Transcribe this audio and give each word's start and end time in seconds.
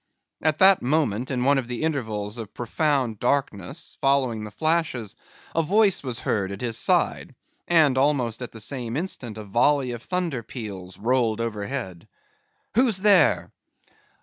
At 0.41 0.57
that 0.57 0.81
moment 0.81 1.29
in 1.29 1.43
one 1.43 1.59
of 1.59 1.67
the 1.67 1.83
intervals 1.83 2.39
of 2.39 2.55
profound 2.55 3.19
darkness, 3.19 3.99
following 4.01 4.43
the 4.43 4.49
flashes, 4.49 5.15
a 5.53 5.61
voice 5.61 6.01
was 6.01 6.17
heard 6.21 6.51
at 6.51 6.59
his 6.61 6.75
side; 6.75 7.35
and 7.67 7.99
almost 7.99 8.41
at 8.41 8.51
the 8.51 8.59
same 8.59 8.97
instant 8.97 9.37
a 9.37 9.43
volley 9.43 9.91
of 9.91 10.01
thunder 10.01 10.41
peals 10.41 10.97
rolled 10.97 11.39
overhead. 11.39 12.07
"Who's 12.73 12.97
there?" 12.97 13.51